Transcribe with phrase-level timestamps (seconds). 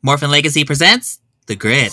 [0.00, 1.92] Morphin Legacy presents The Grid.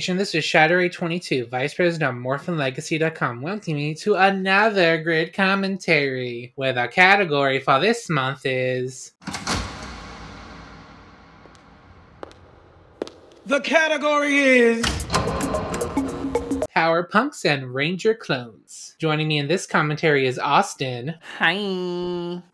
[0.00, 0.16] Nation.
[0.16, 6.88] This is Shadow22, Vice President of MorphinLegacy.com, welcoming you to another grid commentary, where the
[6.88, 9.12] category for this month is
[13.44, 14.99] The category is
[16.72, 18.94] Power Punks and Ranger Clones.
[19.00, 21.52] Joining me in this commentary is Austin Hi.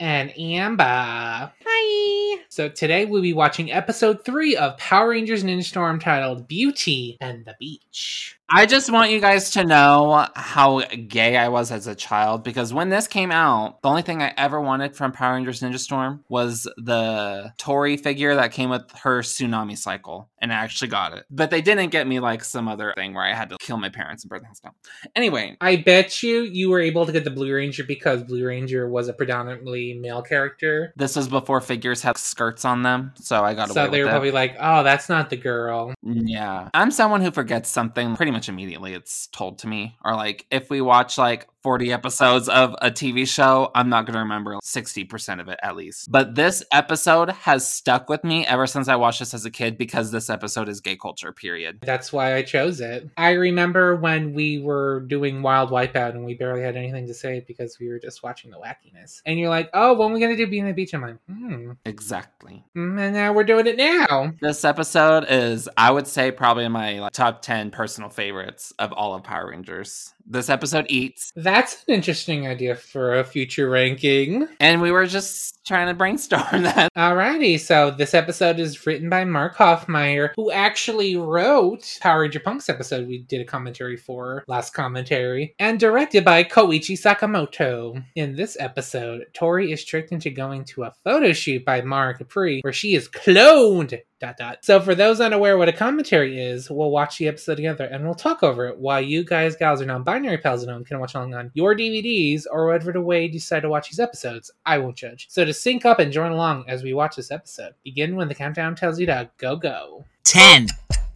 [0.00, 1.52] and Amber.
[1.66, 2.38] Hi.
[2.48, 7.45] So today we'll be watching episode 3 of Power Rangers Ninja Storm titled Beauty and
[7.45, 8.35] the Beach.
[8.48, 12.72] I just want you guys to know how gay I was as a child because
[12.72, 16.22] when this came out, the only thing I ever wanted from Power Rangers Ninja Storm
[16.28, 21.24] was the Tori figure that came with her tsunami cycle, and I actually got it.
[21.28, 23.88] But they didn't get me like some other thing where I had to kill my
[23.88, 24.72] parents and burn the house down.
[25.16, 28.88] Anyway, I bet you you were able to get the Blue Ranger because Blue Ranger
[28.88, 30.92] was a predominantly male character.
[30.94, 33.72] this was before figures had skirts on them, so I got to.
[33.72, 34.10] So they were it.
[34.10, 35.94] probably like, oh, that's not the girl.
[36.09, 36.71] Yeah.
[36.73, 39.96] I'm someone who forgets something pretty much immediately it's told to me.
[40.04, 44.12] Or like if we watch like 40 episodes of a TV show, I'm not going
[44.12, 46.08] to remember 60% of it at least.
[46.12, 49.76] But this episode has stuck with me ever since I watched this as a kid
[49.76, 51.78] because this episode is gay culture, period.
[51.82, 53.10] That's why I chose it.
[53.16, 57.45] I remember when we were doing Wild Wipeout and we barely had anything to say
[57.45, 59.20] because we were just watching the wackiness.
[59.26, 60.95] And you're like, oh, when are we going to do Being the Beach?
[60.95, 61.73] I'm like, hmm.
[61.84, 62.62] Exactly.
[62.76, 64.34] Mm, And now we're doing it now.
[64.41, 69.16] This episode is, I would say, probably my like, top 10 personal favorites of all
[69.16, 70.12] of Power Rangers.
[70.28, 74.48] This episode eats, That's an interesting idea for a future ranking.
[74.59, 76.92] and we were just trying to brainstorm that.
[76.97, 82.69] Alrighty, so this episode is written by Mark Hoffmeier, who actually wrote Power Ranger Punk's
[82.69, 88.03] episode we did a commentary for, last commentary, and directed by Koichi Sakamoto.
[88.16, 92.62] In this episode, Tori is tricked into going to a photo shoot by Marah Kapri,
[92.65, 93.97] where she is cloned.
[94.19, 94.65] Dot dot.
[94.65, 98.15] So for those unaware what a commentary is, we'll watch the episode together and we'll
[98.15, 101.34] talk over it while you guys, gals, or non-binary pals at home can watch along
[101.34, 104.50] on your DVDs or whatever the way you decide to watch these episodes.
[104.65, 105.27] I won't judge.
[105.28, 108.34] So to sync up and join along as we watch this episode, begin when the
[108.34, 110.06] countdown tells you to go go.
[110.25, 110.69] 10,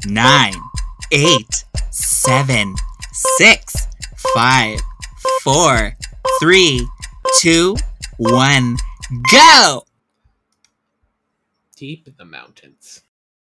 [0.06, 0.52] 9,
[1.10, 2.74] 8, 7,
[3.12, 3.88] 6,
[4.34, 4.80] 5,
[5.42, 5.96] 4,
[6.40, 6.88] 3,
[7.38, 7.76] 2,
[8.18, 8.76] 1,
[9.32, 9.84] go!
[11.80, 13.00] Deep in the mountains.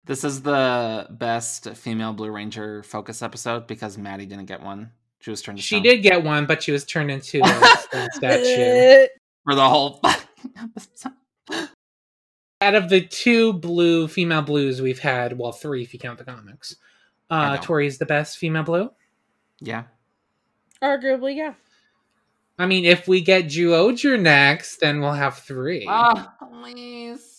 [0.06, 4.90] This is the best female Blue Ranger focus episode because Maddie didn't get one.
[5.20, 7.96] She was turned to She stone did get one, but she was turned into a,
[7.96, 9.06] a statue.
[9.44, 10.00] for the whole
[10.58, 11.12] episode.
[12.60, 16.24] Out of the two blue female blues we've had, well, three if you count the
[16.24, 16.74] comics,
[17.30, 17.60] uh, know.
[17.62, 18.90] Tori's the best female blue.
[19.60, 19.84] Yeah.
[20.82, 21.54] Arguably, yeah.
[22.58, 25.86] I mean, if we get Zyuohger next, then we'll have three.
[25.88, 27.33] Oh, please.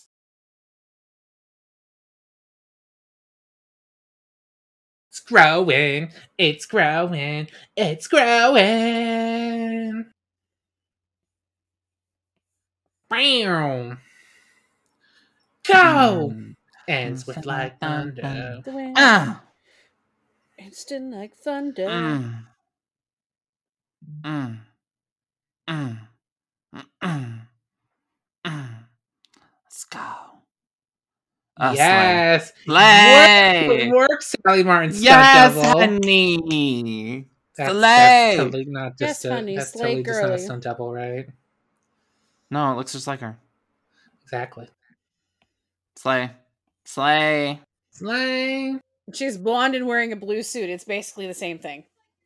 [5.25, 6.11] Growing.
[6.37, 7.47] It's growing.
[7.75, 10.05] It's growing.
[13.09, 13.99] Bam.
[15.67, 16.31] Go.
[16.33, 16.55] Mm.
[16.87, 18.61] Ends with like thunder.
[18.95, 19.41] Ah.
[20.57, 21.87] instant like thunder.
[21.87, 22.45] Mm.
[24.23, 24.59] Mm.
[25.67, 25.99] Mm.
[26.73, 26.85] Mm.
[27.01, 27.41] Mm.
[28.45, 28.85] Mm.
[29.63, 30.44] Let's go.
[31.57, 32.51] Uh, yes.
[32.65, 33.89] Slay.
[33.89, 34.91] Work, work, Sally Martin.
[34.95, 35.79] Yes, double.
[35.79, 37.27] honey.
[37.57, 37.79] That's, Slay.
[37.81, 40.93] that's totally not Yes, just a, honey, that's slay totally just not a stunt double,
[40.93, 41.27] right?
[42.51, 43.37] No, it looks just like her.
[44.23, 44.67] Exactly.
[45.95, 46.31] Slay.
[46.83, 47.61] Slay.
[47.91, 48.79] Slay.
[49.13, 50.69] She's blonde and wearing a blue suit.
[50.69, 51.85] It's basically the same thing.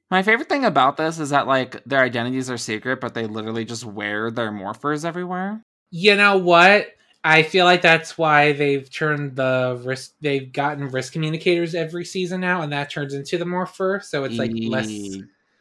[0.09, 3.65] My favorite thing about this is that like their identities are secret, but they literally
[3.65, 5.61] just wear their morphers everywhere.
[5.91, 6.87] You know what?
[7.24, 10.13] I feel like that's why they've turned the risk.
[10.21, 14.01] They've gotten wrist communicators every season now, and that turns into the morpher.
[14.04, 14.88] So it's like less.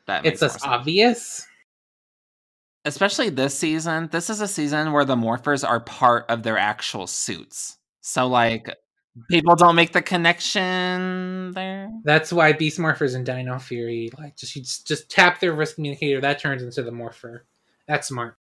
[0.07, 0.65] That It's less sense.
[0.65, 1.47] obvious.
[2.85, 4.09] Especially this season.
[4.13, 7.77] This is a season where the morphers are part of their actual suits.
[8.01, 8.75] So like
[9.29, 11.91] People don't make the connection there.
[12.05, 15.75] That's why Beast Morphers and Dino Fury like just you just, just tap their wrist
[15.75, 16.21] communicator.
[16.21, 17.45] That turns into the Morpher.
[17.89, 18.37] That's smart.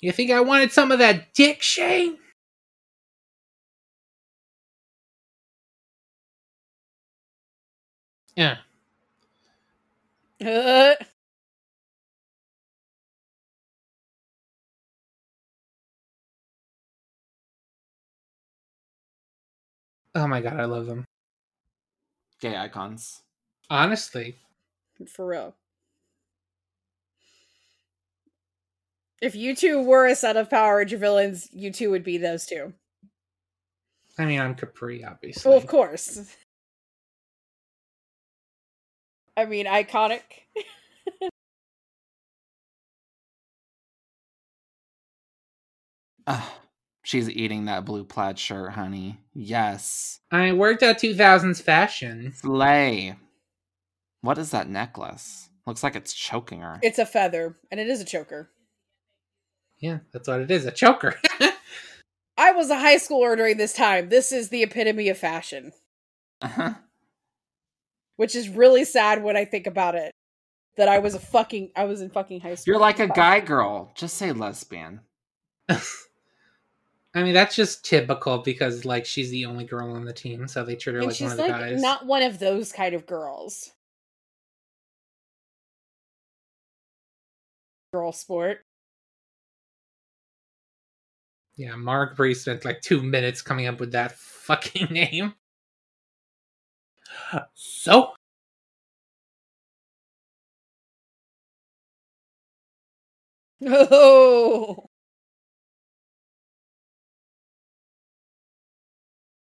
[0.00, 2.18] You think I wanted some of that dick, Shane?
[8.36, 8.58] Yeah.
[10.44, 10.94] Uh,
[20.14, 21.04] Oh my god, I love them.
[22.40, 23.22] Gay icons.
[23.70, 24.36] Honestly.
[25.06, 25.54] for real.
[29.20, 32.46] If you two were a set of Power Ranger villains, you two would be those
[32.46, 32.72] two.
[34.18, 35.48] I mean, I'm Kapri, obviously.
[35.48, 36.34] Well, of course.
[39.36, 40.22] I mean, iconic.
[46.26, 46.50] Ugh,
[47.02, 49.18] she's eating that blue plaid shirt, honey.
[49.34, 50.20] Yes.
[50.30, 52.32] I worked at 2000s fashion.
[52.32, 53.16] Slay.
[54.22, 55.48] What is that necklace?
[55.66, 56.78] Looks like it's choking her.
[56.82, 58.50] It's a feather, and it is a choker.
[59.80, 61.14] Yeah, that's what it is a choker.
[62.38, 64.08] I was a high schooler during this time.
[64.08, 65.72] This is the epitome of fashion,
[66.40, 66.74] Uh-huh.
[68.16, 70.12] which is really sad when I think about it.
[70.76, 72.72] That I was a fucking, I was in fucking high school.
[72.72, 73.90] You're like a guy girl.
[73.94, 75.00] Just say lesbian.
[75.68, 80.64] I mean, that's just typical because, like, she's the only girl on the team, so
[80.64, 81.82] they treat her and like one she's of the like guys.
[81.82, 83.72] not one of those kind of girls.
[87.92, 88.64] Girl sport.
[91.60, 95.34] Yeah, Mark Bree spent like two minutes coming up with that fucking name.
[97.54, 98.14] So,
[103.62, 104.86] Oh.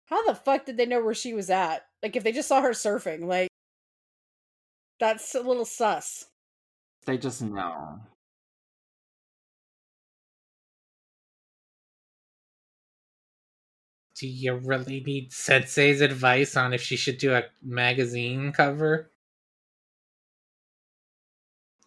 [0.06, 1.86] How the fuck did they know where she was at?
[2.04, 3.48] Like, if they just saw her surfing, like,
[5.00, 6.26] that's a little sus.
[7.06, 8.02] They just know.
[14.22, 19.10] Do you really need Sensei's advice on if she should do a magazine cover?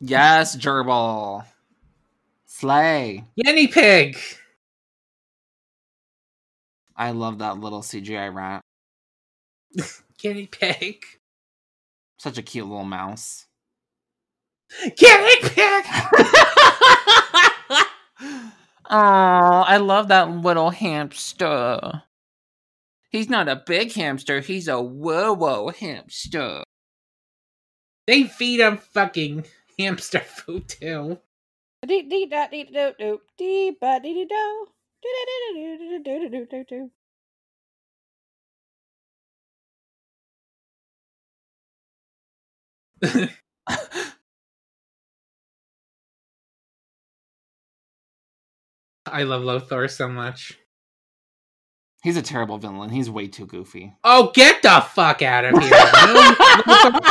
[0.01, 1.45] Yes, gerbil.
[2.45, 3.23] Slay.
[3.37, 4.19] Guinea pig!
[6.97, 8.63] I love that little CGI rat.
[10.19, 11.05] Guinea pig!
[12.19, 13.47] Such a cute little mouse.
[14.97, 15.85] Guinea pig!
[18.91, 22.03] Oh, I love that little hamster.
[23.15, 26.65] He's not a big hamster, he's a whoa whoa hamster.
[28.09, 29.47] They feed him fucking
[29.79, 31.21] hamster food too.
[49.07, 50.59] I love Lothar so much.
[52.05, 52.91] He's a terrible villain.
[52.91, 53.95] He's way too goofy.
[54.05, 55.71] Oh, get the fuck out of here!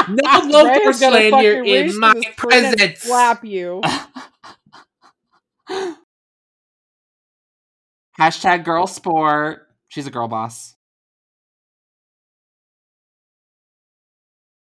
[0.08, 3.02] No, Lothar, no Lothar slander in my this print and presence.
[3.02, 3.82] Slap you.
[8.20, 9.68] Hashtag girl sport.
[9.90, 10.76] She's a girl boss.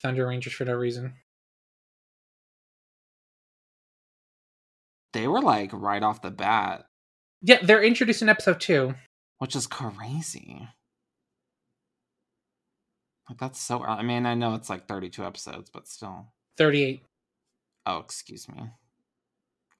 [0.02, 1.14] Thunder Rangers for no reason.
[5.14, 6.86] They were like right off the bat,
[7.44, 8.96] Yeah, they're introduced in episode two.
[9.40, 10.68] Which is crazy.
[13.30, 13.84] Like that's so.
[13.84, 16.28] I mean, I know it's like 32 episodes, but still.
[16.58, 17.04] 38.
[17.86, 18.70] Oh, excuse me.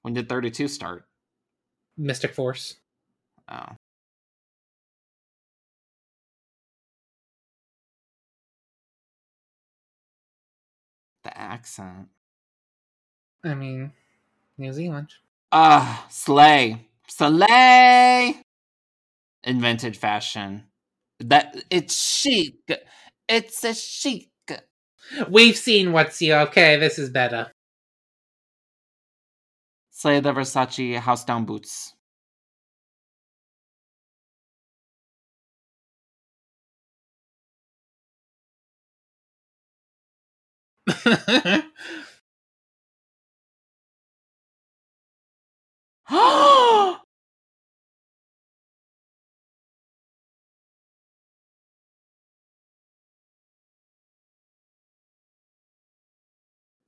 [0.02, 1.04] When did 32 start?
[1.96, 2.76] Mystic Force.
[3.50, 3.74] Oh.
[11.24, 12.08] The accent.
[13.44, 13.92] I mean,
[14.56, 15.08] New Zealand.
[15.50, 16.86] Ah, slay.
[17.08, 18.42] Slay!
[19.48, 20.64] Invented fashion.
[21.20, 22.56] That it's chic.
[23.28, 24.30] It's a chic.
[25.30, 26.34] We've seen what's you.
[26.34, 27.52] Okay, this is better.
[29.90, 31.94] Slay the Versace house down boots.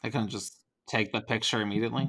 [0.03, 2.09] I can just take the picture immediately.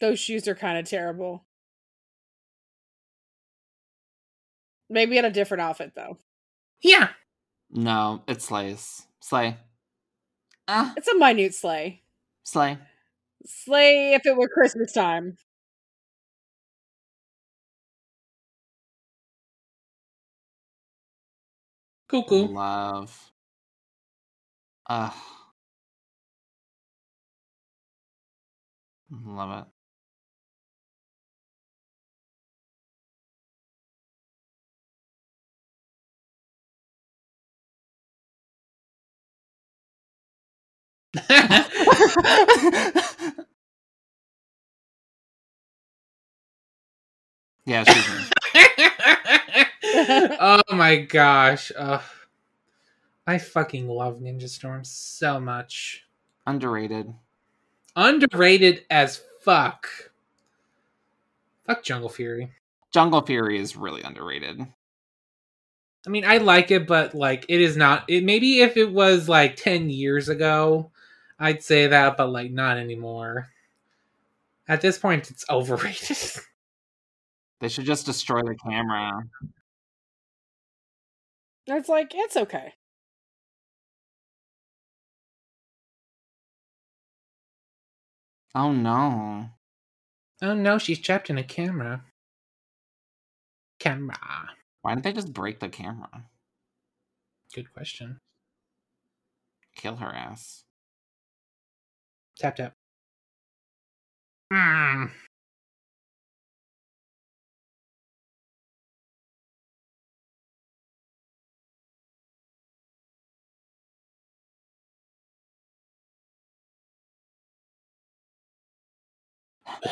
[0.00, 1.44] Those shoes are kind of terrible.
[4.88, 6.18] Maybe in a different outfit though.
[6.82, 7.10] Yeah.
[7.70, 9.02] No, it's slays.
[9.20, 9.56] Slay.
[10.66, 12.02] Ah, it's a minute slay.
[12.44, 12.78] Slay.
[13.44, 15.36] Slay if it were Christmas time.
[22.08, 22.48] Cuckoo.
[22.48, 23.32] Love.
[24.90, 25.14] Ugh.
[29.12, 29.66] Mm, love it.
[47.66, 48.28] yeah, she's me.
[50.38, 51.70] Oh my gosh.
[51.76, 52.02] Ugh.
[53.26, 56.04] I fucking love Ninja Storm so much.
[56.46, 57.12] underrated.
[57.94, 59.88] Underrated as fuck.
[61.66, 62.50] Fuck Jungle Fury.
[62.92, 64.66] Jungle Fury is really underrated.
[66.06, 68.04] I mean, I like it, but like, it is not.
[68.08, 70.90] It maybe if it was like ten years ago,
[71.38, 73.48] I'd say that, but like, not anymore.
[74.68, 76.16] At this point, it's overrated.
[77.60, 79.20] They should just destroy the camera.
[81.68, 82.74] It's like it's okay.
[88.54, 89.50] Oh no.
[90.42, 92.04] oh no, she's trapped in a camera.
[93.78, 94.16] Camera.
[94.82, 96.24] Why didn't they just break the camera?
[97.54, 98.20] Good question.
[99.76, 100.64] Kill her ass.
[102.38, 102.72] Tap tap.
[104.52, 105.10] Mm.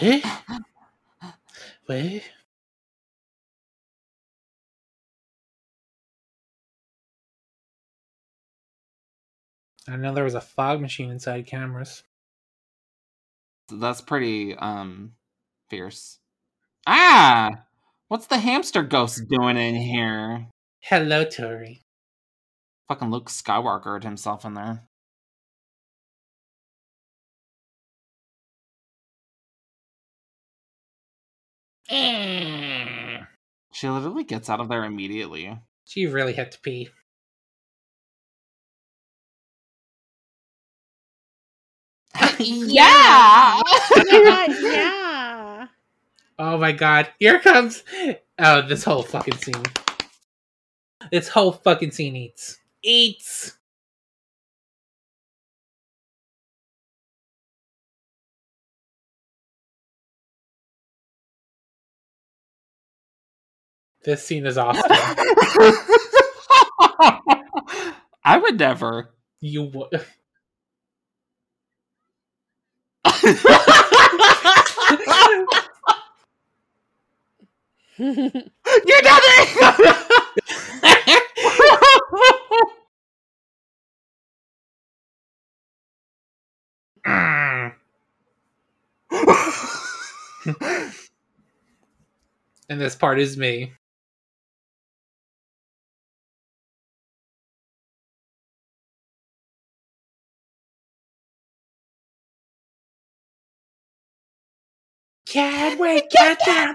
[0.01, 0.21] Eh?
[1.89, 2.23] Wait.
[9.89, 12.03] I know there was a fog machine inside cameras.
[13.71, 15.13] That's pretty um
[15.71, 16.19] fierce.
[16.87, 17.51] Ah!
[18.09, 20.47] What's the hamster ghost doing in here?
[20.81, 21.83] Hello, Tori.
[22.89, 24.85] Fucking Luke Skywalker himself in there.
[31.89, 33.21] Eh.
[33.73, 35.59] She literally gets out of there immediately.
[35.85, 36.89] She really had to pee.
[42.39, 43.61] yeah!
[43.65, 45.67] Oh yeah.
[46.39, 47.09] Oh my god.
[47.19, 47.83] Here comes.
[48.39, 49.63] Oh, this whole fucking scene.
[51.11, 52.59] This whole fucking scene eats.
[52.83, 53.57] Eats!
[64.07, 64.85] This scene is awesome.
[68.25, 69.11] I would never.
[69.41, 70.05] you would.
[77.99, 79.73] You're nothing!
[87.07, 87.73] Mm.
[92.69, 93.73] and this part is me.
[105.37, 106.75] Can we get that?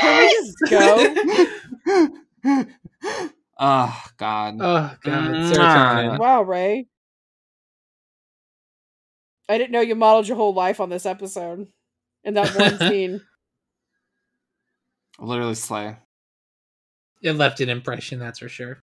[0.00, 2.66] Can we just go?
[3.60, 4.58] oh God.
[4.60, 5.52] Oh god, mm-hmm.
[5.52, 5.52] Mwah.
[5.52, 6.18] serotonin.
[6.18, 6.88] wow, Ray.
[9.48, 11.68] I didn't know you modeled your whole life on this episode.
[12.24, 13.20] In that one scene.
[15.20, 15.96] Literally slay.
[17.22, 18.82] It left an impression, that's for sure.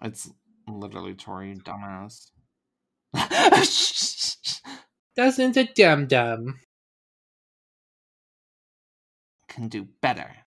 [0.00, 0.30] It's
[0.68, 2.30] literally Tori, dumbass.
[5.16, 6.60] Doesn't a dum dum
[9.48, 10.46] can do better?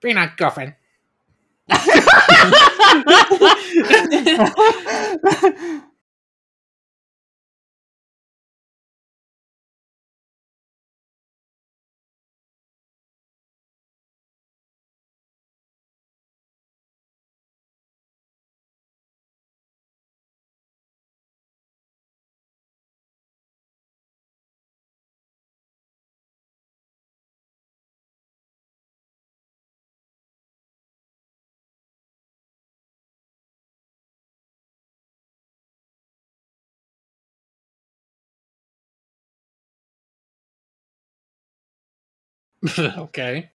[0.00, 0.74] Bring out girlfriend.
[42.98, 43.50] okay.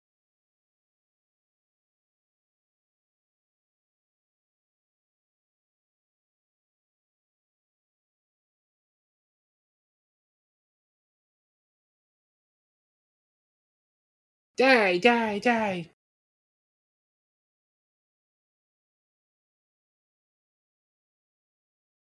[14.57, 15.91] Die, die, die.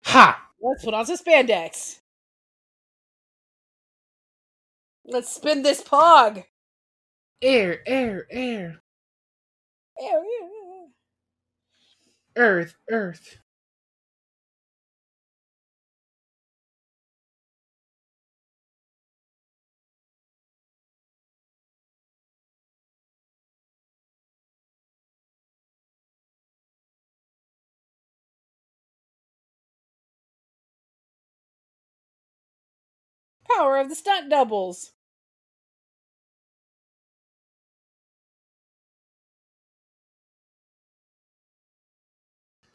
[0.05, 0.37] Ha!
[0.61, 1.99] Let's put on some spandex.
[5.05, 6.45] Let's spin this pog.
[7.41, 8.81] Air, air, air.
[9.99, 10.91] Air, ew, ew.
[12.35, 13.37] Earth, earth.
[33.45, 34.93] Power of the stunt doubles.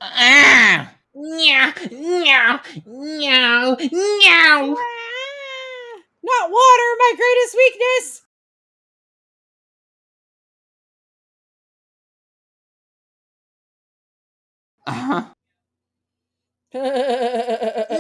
[0.05, 0.95] Ah!
[1.15, 4.77] Meow, meow, meow, meow.
[6.25, 8.23] Not water, my greatest weakness.
[14.87, 15.25] Uh huh.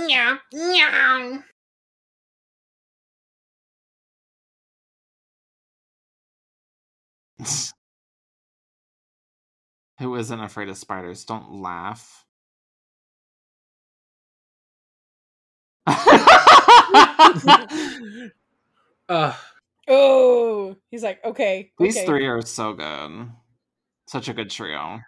[0.08, 1.42] Meow, meow.
[10.02, 11.24] Who isn't afraid of spiders?
[11.24, 12.26] Don't laugh.
[19.08, 19.34] Ugh.
[19.88, 21.70] oh, he's like, okay.
[21.78, 22.06] These okay.
[22.06, 23.30] three are so good.
[24.08, 24.98] Such a good trio.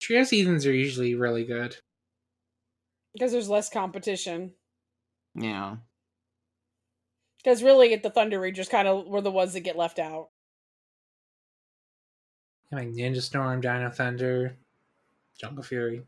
[0.00, 1.74] Trio seasons are usually really good.
[3.12, 4.52] because there's less competition.
[5.34, 5.78] Yeah.
[7.42, 10.28] Because really, at the Thunder Rangers kind of were the ones that get left out.
[12.70, 14.56] Like Ninja Storm, Dino Thunder,
[15.38, 16.02] Jungle Fury.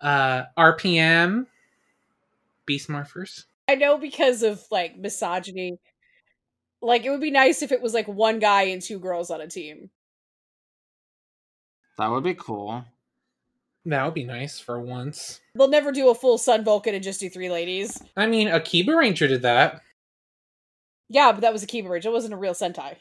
[0.00, 1.46] Uh RPM.
[2.66, 3.44] Beast Morphers.
[3.68, 5.78] I know because of like misogyny.
[6.80, 9.40] Like it would be nice if it was like one guy and two girls on
[9.40, 9.90] a team.
[11.98, 12.84] That would be cool.
[13.84, 15.40] That would be nice for once.
[15.54, 18.02] They'll never do a full Sun Vulcan and just do three ladies.
[18.16, 19.80] I mean, Akiba Ranger did that.
[21.08, 22.06] Yeah, but that was a Kiba Rage.
[22.06, 22.96] It wasn't a real Sentai.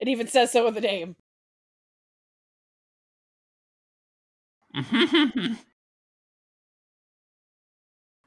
[0.00, 1.16] It even says so in the name.
[4.76, 5.54] Mm-hmm.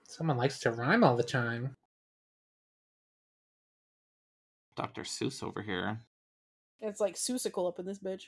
[0.08, 1.76] Someone likes to rhyme all the time.
[4.76, 5.04] Dr.
[5.04, 6.00] Seuss over here.
[6.82, 8.24] It's like Susicle up in this bitch.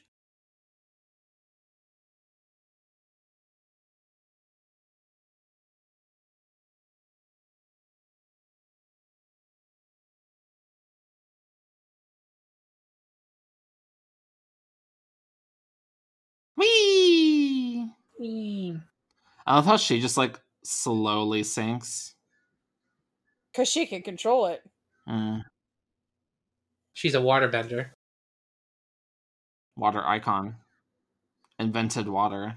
[16.56, 16.93] Whee!
[18.24, 18.78] Eee.
[19.46, 22.16] I love how she just like slowly sinks.
[23.52, 24.62] Because she can control it.
[25.08, 25.42] Mm.
[26.94, 27.90] She's a waterbender.
[29.76, 30.56] Water icon.
[31.60, 32.56] Invented water.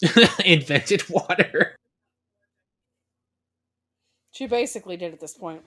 [0.44, 1.76] Invented water.
[4.32, 5.62] She basically did at this point.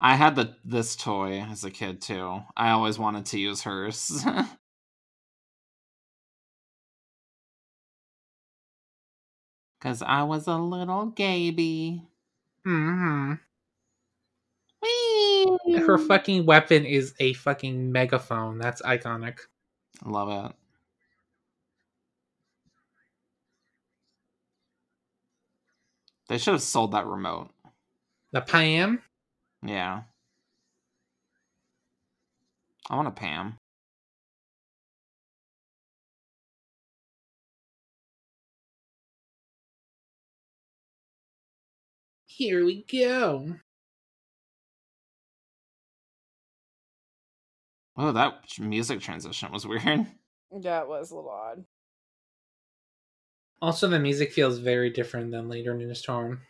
[0.00, 2.42] I had the this toy as a kid too.
[2.56, 4.24] I always wanted to use hers.
[9.80, 12.02] Cause I was a little gaby.
[12.66, 13.34] Mm-hmm.
[14.82, 15.78] Whee!
[15.78, 18.58] Her fucking weapon is a fucking megaphone.
[18.58, 19.38] That's iconic.
[20.04, 20.56] Love it.
[26.28, 27.50] They should have sold that remote.
[28.32, 29.02] The Pam.
[29.64, 30.02] Yeah.
[32.90, 33.58] I want a Pam.
[42.36, 43.54] Here we go.
[47.96, 49.82] Oh, that music transition was weird.
[49.82, 51.64] Yeah, it was a little odd.
[53.62, 56.42] Also, the music feels very different than later in the Storm.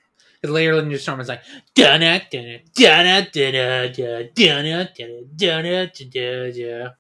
[0.42, 1.42] Because later the Storm is like
[1.77, 6.90] da da da da da da da da da da da da da.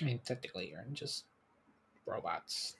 [0.00, 1.24] I mean, technically, you're just
[2.06, 2.74] robots.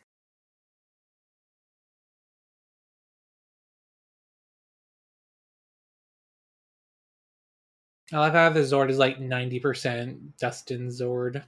[8.12, 11.42] I love how the Zord is like 90% Dustin Zord.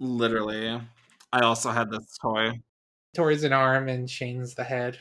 [0.00, 0.80] Literally.
[1.32, 2.60] I also had this toy.
[3.16, 4.98] Tori's an arm and Shane's the head.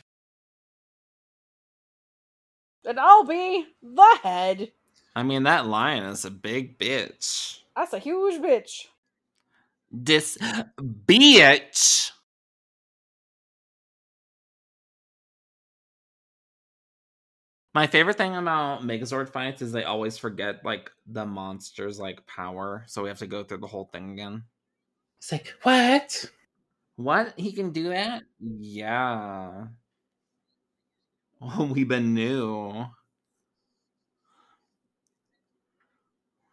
[2.86, 4.71] And I'll be the head.
[5.15, 7.60] I mean, that lion is a big bitch.
[7.75, 8.88] That's a huge bitch.
[9.91, 10.38] This
[10.80, 12.12] bitch.
[17.73, 22.84] My favorite thing about Megazord fights is they always forget like the monster's like power,
[22.88, 24.43] so we have to go through the whole thing again.
[25.19, 26.25] It's like, what?
[26.97, 27.34] What?
[27.38, 28.23] He can do that?
[28.39, 29.67] Yeah.
[31.43, 32.86] Oh, we been new.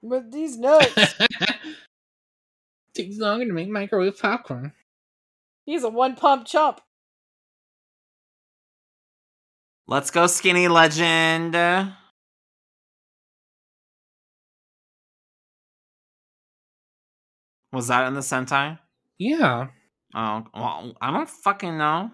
[0.00, 1.14] With these nuts.
[2.98, 4.72] Takes longer to make microwave popcorn.
[5.64, 6.80] He's a one pump chump.
[9.86, 11.54] Let's go, skinny legend.
[17.72, 18.80] Was that in the Sentai?
[19.16, 19.68] Yeah.
[20.16, 22.10] Oh, well, I don't fucking know.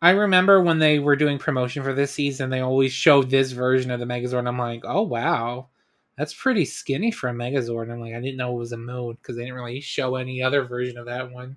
[0.00, 3.90] I remember when they were doing promotion for this season, they always showed this version
[3.90, 4.38] of the Megazord.
[4.38, 5.70] And I'm like, oh wow,
[6.18, 7.84] that's pretty skinny for a Megazord.
[7.84, 10.16] And I'm like, I didn't know it was a mode because they didn't really show
[10.16, 11.56] any other version of that one.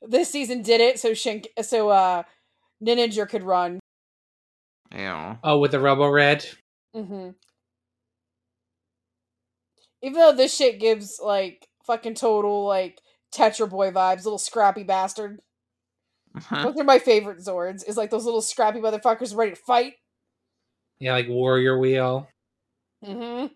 [0.00, 2.22] This season did it so Shink so uh
[2.82, 3.78] Ninja could run.
[4.92, 5.38] Ew.
[5.44, 6.44] Oh, with the Robo Red.
[6.96, 7.30] Mm-hmm.
[10.02, 13.00] Even though this shit gives like fucking total like
[13.32, 15.40] Tetra Boy vibes, little scrappy bastard.
[16.50, 17.86] Those are my favorite Zords.
[17.86, 19.94] Is like those little scrappy motherfuckers ready to fight.
[20.98, 22.26] Yeah, like Warrior Wheel.
[23.04, 23.46] Mm-hmm.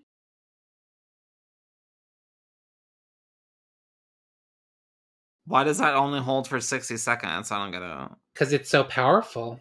[5.46, 7.52] Why does that only hold for 60 seconds?
[7.52, 8.09] I don't get it.
[8.35, 9.61] Because it's so powerful.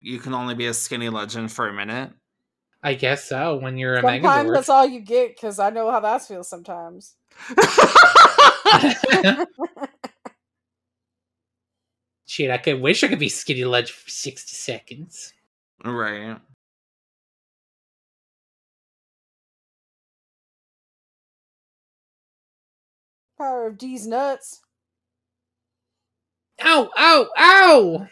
[0.00, 2.12] You can only be a skinny legend for a minute.
[2.82, 3.56] I guess so.
[3.56, 4.54] When you're a Sometimes Megazord.
[4.54, 7.16] that's all you get because I know how that feels sometimes.
[12.26, 15.32] Shit, I could wish I could be skinny ledge for 60 seconds.
[15.84, 16.36] right.
[23.38, 24.60] Power of D's nuts.
[26.60, 28.08] Ow, ow, ow!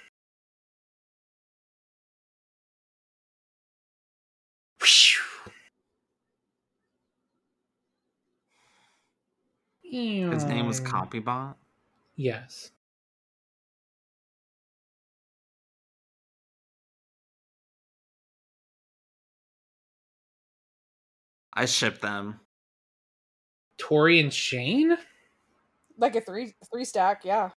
[9.88, 11.54] His name was Copybot.
[12.16, 12.70] Yes.
[21.52, 22.40] I ship them.
[23.78, 24.98] Tori and Shane?
[25.98, 27.50] Like a three three stack, yeah.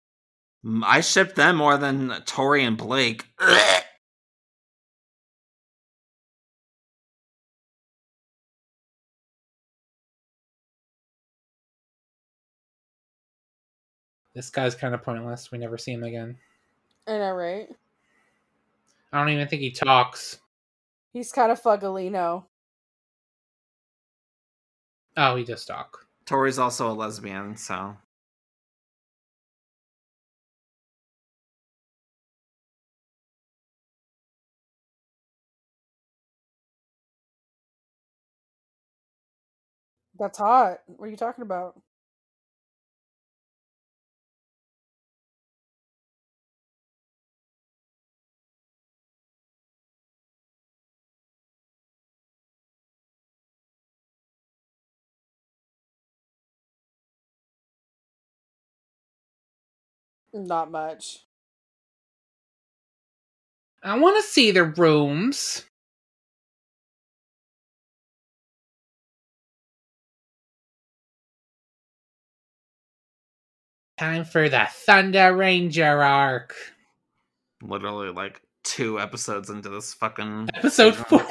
[0.65, 3.25] Mm, I ship them more than Tori and Blake.
[3.39, 3.83] Ugh.
[14.35, 15.51] This guy's kind of pointless.
[15.51, 16.37] We never see him again.
[17.07, 17.67] I know, right?
[19.11, 20.37] I don't even think he talks.
[21.11, 22.45] He's kind of fuggalino.
[25.15, 26.05] Oh, he does talk.
[26.25, 27.97] Tori's also a lesbian, so.
[40.19, 40.81] That's hot.
[40.87, 41.79] What are you talking about?
[60.33, 61.25] Not much.
[63.83, 65.66] I want to see the rooms.
[73.97, 76.55] Time for the Thunder Ranger arc.
[77.61, 80.49] Literally, like, two episodes into this fucking.
[80.53, 81.25] Episode four.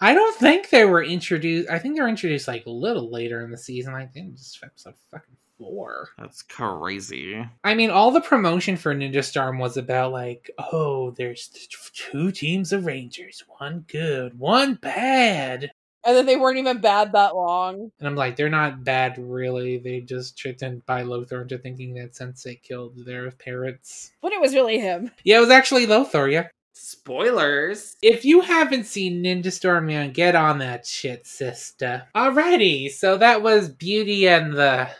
[0.00, 1.70] I don't think they were introduced.
[1.70, 3.94] I think they were introduced like a little later in the season.
[3.94, 6.08] I think just episode fucking four.
[6.18, 7.48] That's crazy.
[7.62, 11.48] I mean, all the promotion for Ninja Storm was about like, oh, there's
[11.94, 15.70] two teams of Rangers, one good, one bad.
[16.06, 17.90] And then they weren't even bad that long.
[17.98, 19.78] And I'm like, they're not bad, really.
[19.78, 24.10] They just tricked in by Lothar into thinking that Sensei killed their parents.
[24.20, 25.10] But it was really him.
[25.24, 26.48] Yeah, it was actually Lothar, yeah.
[26.74, 27.96] Spoilers.
[28.02, 32.02] If you haven't seen Ninja Storm, man, get on that shit, sister.
[32.14, 34.90] Alrighty, so that was Beauty and the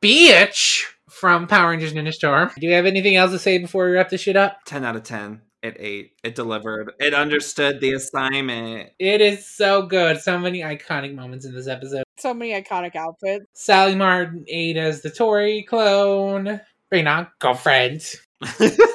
[0.00, 2.50] Bitch from Power Rangers Ninja Storm.
[2.58, 4.58] Do you have anything else to say before we wrap this shit up?
[4.64, 5.42] 10 out of 10.
[5.64, 6.12] It ate.
[6.22, 6.92] It delivered.
[7.00, 8.90] It understood the assignment.
[8.98, 10.20] It is so good.
[10.20, 12.04] So many iconic moments in this episode.
[12.18, 13.46] So many iconic outfits.
[13.54, 16.60] Sally Martin ate as the Tori clone.
[16.90, 18.04] Bring on girlfriend.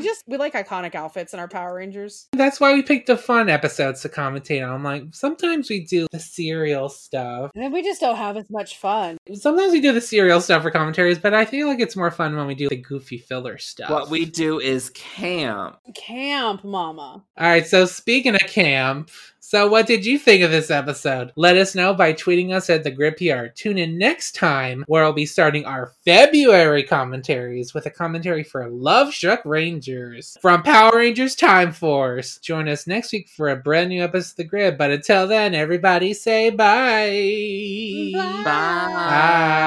[0.00, 2.28] We just We like iconic outfits in our Power Rangers.
[2.32, 4.82] That's why we picked the fun episodes to commentate on.
[4.82, 7.50] Like sometimes we do the serial stuff.
[7.54, 9.18] And then we just don't have as much fun.
[9.34, 12.36] Sometimes we do the serial stuff for commentaries, but I feel like it's more fun
[12.36, 13.90] when we do the goofy filler stuff.
[13.90, 15.76] What we do is camp.
[15.94, 17.22] Camp, mama.
[17.36, 21.32] All right, so speaking of camp, so what did you think of this episode?
[21.34, 23.46] Let us know by tweeting us at the Grid PR.
[23.46, 28.68] Tune in next time where I'll be starting our February commentaries with a commentary for
[28.68, 32.36] Love Struck Rangers from Power Rangers Time Force.
[32.38, 34.76] Join us next week for a brand new episode of the Grid.
[34.76, 38.10] But until then, everybody say bye.
[38.14, 38.42] bye.
[38.44, 39.66] Bye.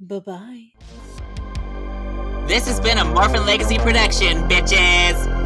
[0.00, 0.72] Bye bye.
[2.48, 5.41] This has been a Morphin Legacy production, bitches.